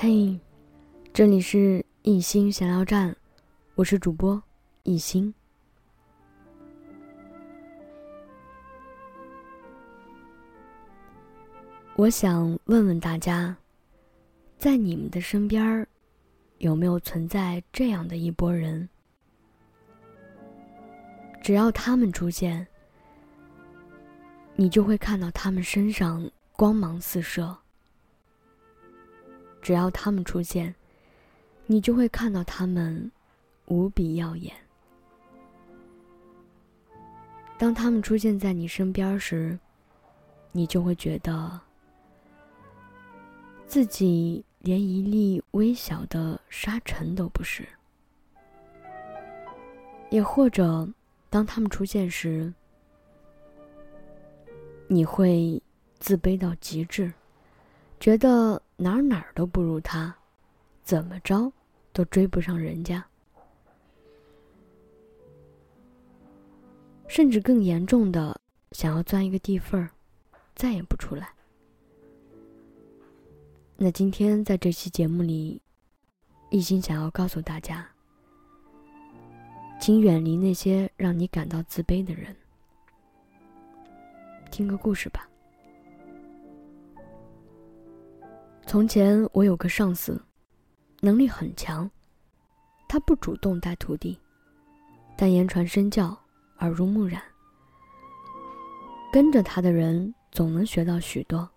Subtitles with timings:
[0.00, 0.38] 嘿，
[1.12, 3.12] 这里是一心闲聊站，
[3.74, 4.40] 我是主播
[4.84, 5.34] 一心。
[11.96, 13.56] 我想问问大家，
[14.56, 15.84] 在你们的身边
[16.58, 18.88] 有没有存在这样的一拨人？
[21.42, 22.64] 只要他们出现，
[24.54, 27.52] 你就会看到他们身上光芒四射。
[29.60, 30.74] 只要他们出现，
[31.66, 33.10] 你就会看到他们
[33.66, 34.54] 无比耀眼。
[37.58, 39.58] 当他们出现在你身边时，
[40.52, 41.60] 你就会觉得
[43.66, 47.66] 自己连一粒微小的沙尘都不是。
[50.10, 50.88] 也或者，
[51.28, 52.54] 当他们出现时，
[54.86, 55.60] 你会
[55.98, 57.12] 自卑到极致，
[58.00, 58.62] 觉得。
[58.80, 60.14] 哪儿哪儿都不如他，
[60.84, 61.52] 怎么着
[61.92, 63.04] 都追不上人家，
[67.08, 68.40] 甚至更严重的，
[68.70, 69.90] 想要钻一个地缝儿，
[70.54, 71.28] 再也不出来。
[73.76, 75.60] 那今天在这期节目里，
[76.50, 77.84] 一心想要告诉大家，
[79.80, 82.36] 请远离那些让你感到自卑的人。
[84.52, 85.28] 听个故事吧。
[88.68, 90.22] 从前我有个上司，
[91.00, 91.90] 能力很强。
[92.86, 94.20] 他不主动带徒弟，
[95.16, 96.14] 但言传身教，
[96.58, 97.22] 耳濡目染。
[99.10, 101.48] 跟着他的人总能学到许多。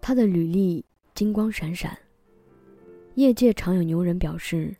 [0.00, 0.84] 他的履历
[1.16, 1.98] 金光闪闪。
[3.16, 4.72] 业界常有牛人表示，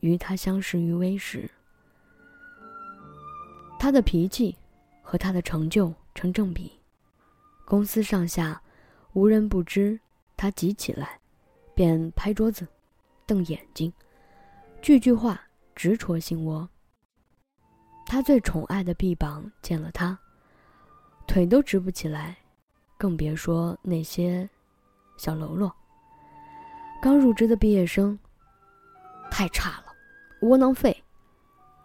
[0.00, 1.50] 与他相识于微时。
[3.78, 4.54] 他的脾气
[5.00, 6.70] 和他的成就成正比，
[7.64, 8.60] 公司上下
[9.14, 9.98] 无人不知。
[10.38, 11.18] 他急起来，
[11.74, 12.64] 便拍桌子，
[13.26, 13.92] 瞪眼睛，
[14.80, 15.40] 句句话
[15.74, 16.66] 直戳心窝。
[18.06, 20.16] 他最宠爱的臂膀见了他，
[21.26, 22.38] 腿都直不起来，
[22.96, 24.48] 更别说那些
[25.16, 25.74] 小喽啰。
[27.02, 28.16] 刚入职的毕业生，
[29.32, 29.86] 太差了，
[30.42, 31.04] 窝囊废，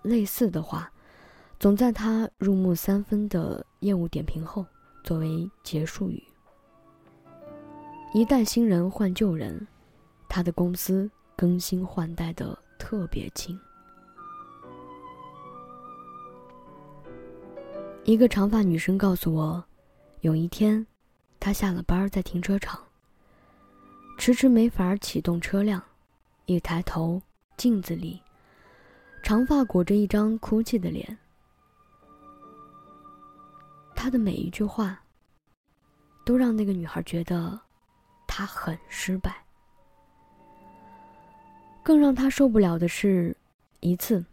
[0.04, 0.92] 类似的话，
[1.60, 4.64] 总在他入木三分的业务点评后
[5.04, 6.24] 作为结束语。
[8.16, 9.66] 一旦新人换旧人，
[10.30, 13.60] 他的公司更新换代的特别勤。
[18.04, 19.66] 一个长发女生告诉我，
[20.22, 20.86] 有一天，
[21.40, 22.80] 她下了班在停车场，
[24.20, 25.82] 迟迟没法启动车辆，
[26.46, 27.20] 一抬头，
[27.58, 28.22] 镜子里，
[29.24, 31.18] 长发裹着一张哭泣的脸。
[33.96, 35.02] 她的每一句话，
[36.24, 37.60] 都让那个女孩觉得。
[38.36, 39.46] 他很失败。
[41.84, 43.38] 更让他受不了的是，
[43.80, 44.26] 一次，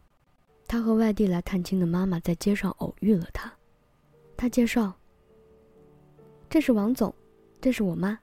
[0.67, 3.53] 他和外地来探亲的妈妈在街上偶遇了他。
[4.39, 4.95] 他介绍
[6.49, 7.15] ：“这是王总，
[7.61, 8.19] 这是我妈。”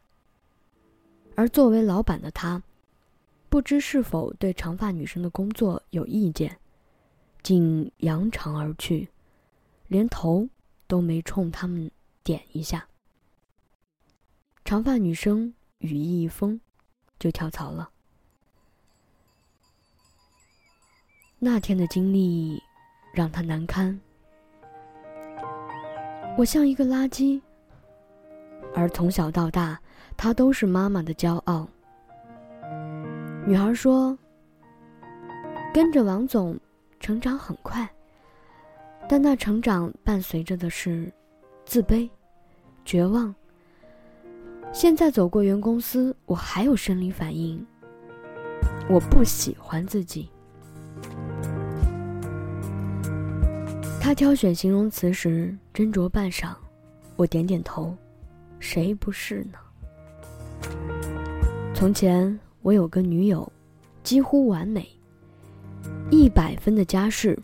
[1.37, 2.63] 而作为老板的他，
[3.47, 6.57] 不知是否对长发女生的工作有意见，
[7.43, 9.07] 竟扬长而去，
[9.85, 10.49] 连头
[10.87, 11.91] 都没冲他们
[12.23, 12.87] 点一下。
[14.65, 15.53] 长发女生。
[15.79, 16.59] 羽翼一丰，
[17.19, 17.89] 就跳槽了。
[21.39, 22.61] 那天的经历
[23.13, 23.99] 让他难堪。
[26.37, 27.39] 我像一个垃圾，
[28.75, 29.79] 而从小到大，
[30.15, 31.67] 他都是妈妈的骄傲。
[33.45, 34.17] 女孩说
[35.73, 36.59] ：“跟着王总，
[36.99, 37.87] 成长很快，
[39.07, 41.11] 但那成长伴随着的是
[41.65, 42.09] 自卑、
[42.83, 43.33] 绝望。”
[44.73, 47.65] 现在走过原公司，我还有生理反应。
[48.89, 50.29] 我不喜欢自己。
[53.99, 56.55] 他挑选形容词时斟酌半晌，
[57.15, 57.95] 我点点头。
[58.59, 59.57] 谁不是呢？
[61.73, 63.51] 从前我有个女友，
[64.03, 64.87] 几乎完美，
[66.09, 67.37] 一百分的家世、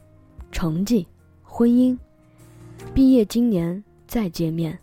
[0.51, 1.05] 成绩、
[1.43, 1.97] 婚姻，
[2.93, 4.79] 毕业今年再见面。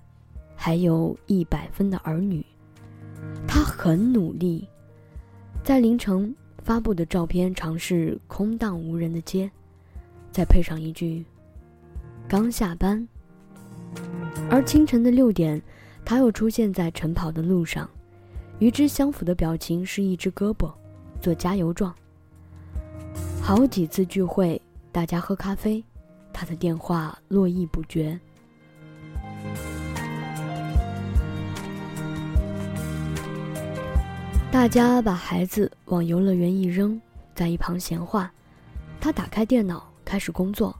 [0.62, 2.44] 还有一百分的儿女，
[3.48, 4.68] 他很努力，
[5.64, 9.50] 在凌晨发布的照片尝试空荡无人的街，
[10.30, 11.24] 再配上一句
[12.28, 13.08] “刚下班”，
[14.50, 15.60] 而清晨的六点，
[16.04, 17.88] 他又出现在晨跑的路上，
[18.58, 20.70] 与之相符的表情是一只胳膊
[21.22, 21.94] 做加油状。
[23.40, 24.60] 好几次聚会，
[24.92, 25.82] 大家喝咖啡，
[26.34, 28.20] 他的电话络绎不绝。
[34.52, 37.00] 大家把孩子往游乐园一扔，
[37.36, 38.30] 在一旁闲话。
[39.00, 40.76] 他打开电脑开始工作，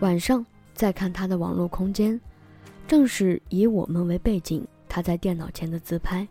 [0.00, 0.44] 晚上
[0.74, 2.18] 再看他的网络空间，
[2.88, 6.26] 正是以我们为背景，他在电脑前的自拍。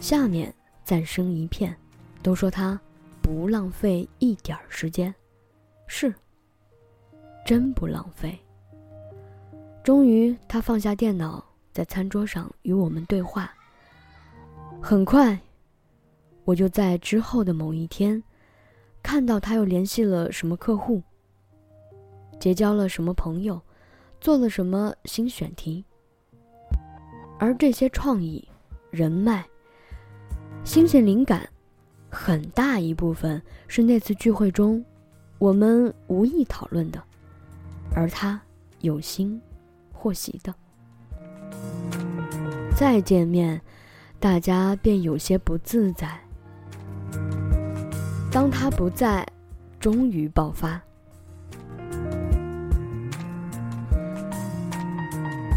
[0.00, 0.54] 下面
[0.84, 1.76] 赞声一片，
[2.22, 2.80] 都说他
[3.20, 5.12] 不浪费一点儿时间，
[5.88, 6.14] 是，
[7.44, 8.38] 真不浪费。
[9.82, 13.52] 终于，他放下电脑，在餐桌上与我们对话。
[14.80, 15.38] 很快，
[16.46, 18.22] 我就在之后的某一天，
[19.02, 21.02] 看到他又联系了什么客户，
[22.38, 23.60] 结交了什么朋友，
[24.20, 25.84] 做了什么新选题。
[27.38, 28.48] 而这些创意、
[28.90, 29.44] 人脉、
[30.64, 31.46] 新鲜灵感，
[32.08, 34.82] 很大一部分是那次聚会中
[35.38, 37.02] 我们无意讨论的，
[37.92, 38.40] 而他
[38.82, 39.38] 有心
[39.92, 40.54] 获悉的。
[42.76, 43.60] 再见面。
[44.18, 46.18] 大家便有些不自在。
[48.36, 49.26] 当他不在，
[49.80, 50.78] 终于爆发。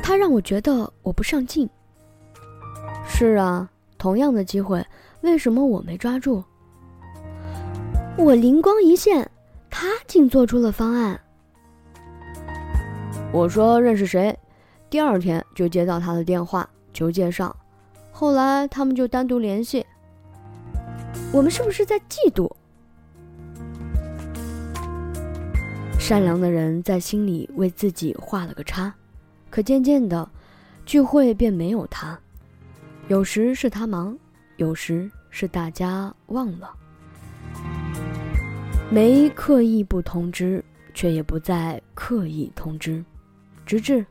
[0.02, 1.70] 他让我觉得我不上进。
[3.06, 4.81] 是啊，同样的机会，
[5.20, 6.42] 为什么我没抓住？
[8.16, 9.30] 我灵光一现，
[9.70, 11.20] 他竟做出了方案。
[13.34, 14.34] 我说认识谁，
[14.90, 17.54] 第二天就接到他的电话，求介绍。
[18.10, 19.86] 后来他们就单独联系。
[21.34, 22.50] 我们是不是在嫉妒？
[26.10, 28.92] 善良的人在心里为自己画了个叉，
[29.52, 30.28] 可渐渐的，
[30.84, 32.20] 聚会便没有他。
[33.10, 34.18] 有时是他忙，
[34.58, 36.74] 有时是大家忘了。
[38.90, 40.66] 没刻意不通知，
[40.96, 43.06] 却也不再刻意通知，
[43.64, 44.04] 直至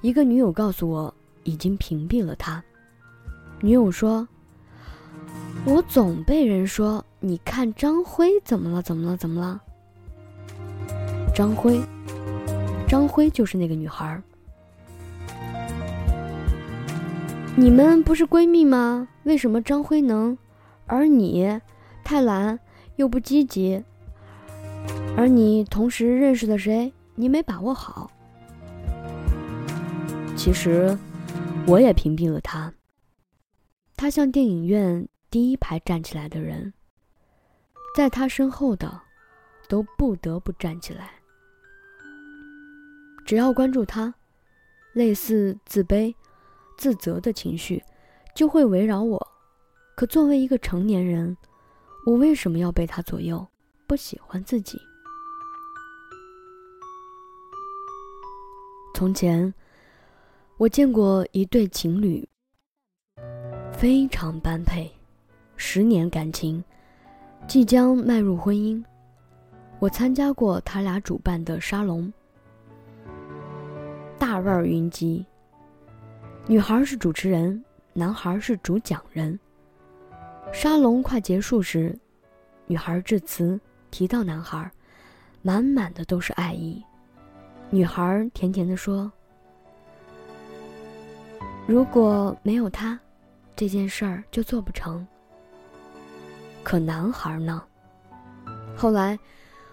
[0.00, 1.12] 一个女友告诉我，
[1.42, 2.62] 已经屏蔽了他。
[3.60, 4.28] 女友说
[5.66, 8.80] ：“我总被人说，你看张辉怎么了？
[8.80, 9.16] 怎么了？
[9.16, 9.60] 怎么了？”
[11.34, 11.80] 张辉，
[12.86, 14.20] 张辉就是那个女孩。
[17.56, 19.08] 你们不是闺蜜吗？
[19.24, 20.36] 为什么张辉能，
[20.86, 21.58] 而你
[22.04, 22.58] 太懒
[22.96, 23.82] 又不积极？
[25.16, 28.10] 而你同时认识的谁，你没把握好。
[30.36, 30.96] 其实，
[31.66, 32.72] 我也屏蔽了他。
[33.96, 36.74] 他像电影院第一排站起来的人，
[37.96, 39.00] 在他身后的
[39.68, 41.10] 都不得不站起来。
[43.24, 44.12] 只要关注他，
[44.92, 46.14] 类似自卑、
[46.76, 47.82] 自责的情绪
[48.34, 49.28] 就会围绕我。
[49.94, 51.36] 可作为一个成年人，
[52.06, 53.46] 我为什么要被他左右？
[53.86, 54.80] 不喜欢自己。
[58.94, 59.52] 从前，
[60.56, 62.26] 我见过一对情侣。
[63.72, 64.90] 非常般配，
[65.56, 66.62] 十年感情，
[67.48, 68.82] 即将迈入婚姻。
[69.80, 72.12] 我参加过他俩主办的沙龙，
[74.22, 75.26] 大腕云集。
[76.46, 77.60] 女孩是主持人，
[77.92, 79.36] 男孩是主讲人。
[80.52, 81.98] 沙龙快结束时，
[82.68, 83.60] 女孩致辞
[83.90, 84.70] 提到男孩，
[85.42, 86.80] 满满的都是爱意。
[87.68, 89.10] 女孩甜甜的说
[91.66, 92.96] ：“如果没有他。”
[93.56, 95.04] 这件事儿就做不成。
[96.62, 97.60] 可男孩呢？
[98.76, 99.18] 后来，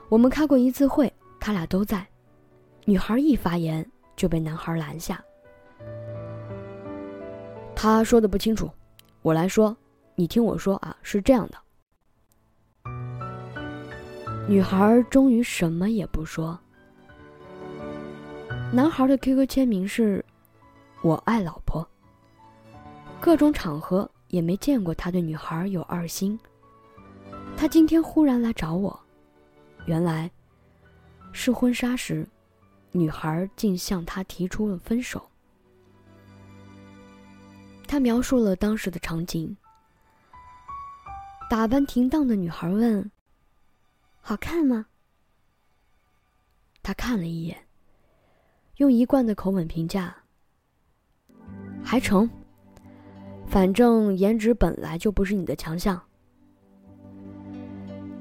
[0.09, 2.03] 我们开过一次会，他俩都在。
[2.85, 3.87] 女孩一发言
[4.19, 5.23] 就被男孩拦下。
[7.73, 8.69] 他说的不清楚，
[9.21, 9.73] 我来说，
[10.13, 12.91] 你听我说啊，是这样的。
[14.45, 16.59] 女孩终于什么也不说。
[18.73, 20.25] 男孩的 QQ 签名是
[21.01, 21.87] “我爱老婆”。
[23.21, 26.37] 各种场合也没见过他对女孩有二心。
[27.55, 28.99] 他今天忽然来找我，
[29.85, 30.29] 原来
[31.31, 32.27] 是婚纱时，
[32.91, 35.29] 女孩竟向他提出了分手。
[37.87, 39.55] 他描述了当时的场景：
[41.49, 43.09] 打扮停当的女孩问
[44.21, 44.85] ：“好看吗？”
[46.83, 47.57] 他看了一眼，
[48.77, 50.15] 用一贯的口吻评价
[51.83, 52.29] ：“还成。”
[53.49, 55.99] 反正颜值本来就不是你的强项，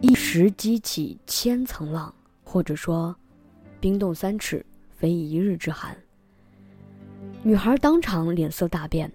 [0.00, 3.14] 一时激起千层浪，或者说，
[3.80, 5.97] 冰冻三尺非一日之寒。
[7.42, 9.11] 女孩当场脸色大变，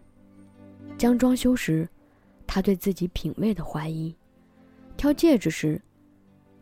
[0.98, 1.88] 将装修时，
[2.48, 4.16] 她对自己品味的怀疑；
[4.96, 5.82] 挑戒指时，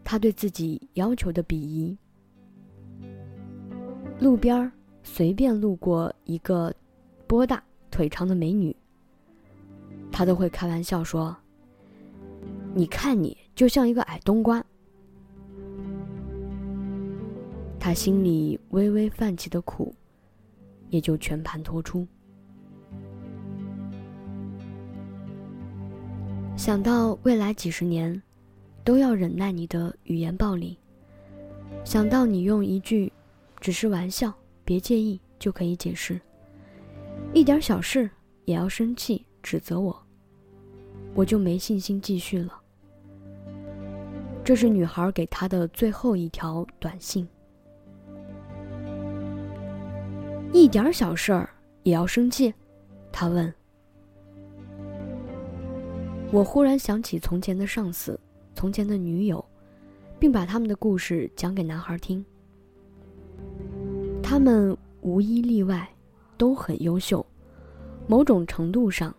[0.04, 1.96] 她对自己要求的鄙夷。
[4.20, 4.72] 路边
[5.04, 6.74] 随便路过一个
[7.28, 8.76] 波大腿长的美女。
[10.12, 11.36] 他都会开玩笑说
[12.76, 14.64] ：“你看你就像一个矮冬瓜。
[17.84, 19.92] 他心里微微泛起的苦，
[20.92, 22.08] 也就全盘托出。
[26.56, 28.22] 想到未来几十年，
[28.84, 30.78] 都要忍耐你的语言暴力；
[31.84, 33.12] 想到你用一句
[33.60, 34.32] “只是玩笑，
[34.64, 36.22] 别介意”就可以解释，
[37.34, 38.08] 一点小事
[38.46, 40.06] 也要生气指责我，
[41.16, 42.62] 我就没信心继续了。
[44.44, 47.28] 这是女孩给他的最后一条短信。
[50.54, 51.50] 一点小事儿
[51.84, 52.54] 也要生气，
[53.12, 53.52] 他问。
[56.32, 58.20] 我忽然想起从前的上司，
[58.54, 59.44] 从前的女友，
[60.20, 62.24] 并把他们的故事讲给男孩听。
[64.22, 65.90] 他们无一例外
[66.38, 67.26] 都很优秀，
[68.08, 69.16] 某种程度上，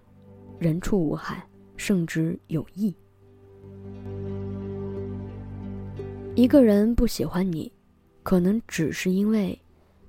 [0.59, 1.43] 人畜无害，
[1.77, 2.95] 甚至有益。
[6.35, 7.71] 一个人不喜欢你，
[8.23, 9.59] 可能只是因为，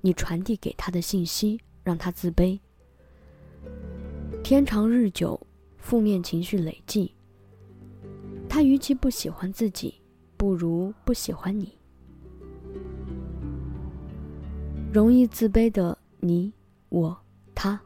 [0.04, 2.60] 你传递给他的信息让他自卑。
[4.42, 5.40] 天长日久。
[5.84, 7.12] 负面情绪累积，
[8.48, 10.00] 他与其不喜欢自己，
[10.34, 11.76] 不如不喜欢你。
[14.90, 16.50] 容易自卑的你、
[16.88, 17.14] 我、
[17.54, 17.78] 他，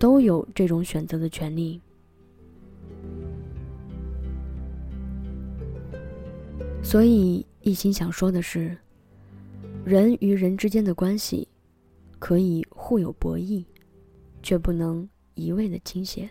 [0.00, 1.80] 都有这种选择的权利。
[6.82, 8.76] 所以，一心想说的是，
[9.84, 11.46] 人与人之间的关系，
[12.20, 13.64] 可以互有博弈，
[14.40, 16.30] 却不能一味的倾斜。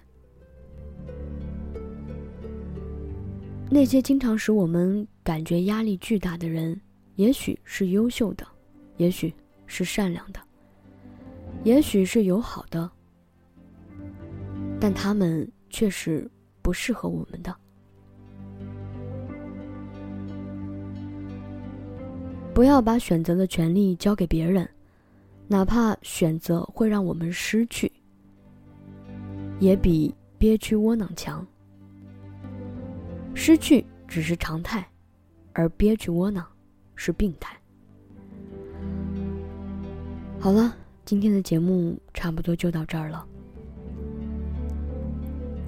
[3.69, 6.79] 那些经常使我们感觉压力巨大的人，
[7.15, 8.47] 也许是优秀的，
[8.97, 9.33] 也许
[9.65, 10.39] 是善良的，
[11.63, 12.89] 也许是友好的，
[14.79, 16.29] 但他们却是
[16.61, 17.53] 不适合我们的。
[22.53, 24.69] 不要把选择的权利交给别人，
[25.47, 27.91] 哪怕选择会让我们失去，
[29.59, 31.45] 也比憋屈窝囊强。
[33.33, 34.85] 失去只是常态，
[35.53, 36.45] 而憋屈窝囊
[36.95, 37.57] 是病态。
[40.37, 43.25] 好了，今天的节目差不多就到这儿了。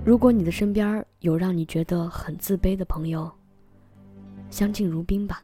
[0.03, 3.31] 如果你的身边有让你觉得很自卑的朋友，
[4.49, 5.41] 相敬如宾吧。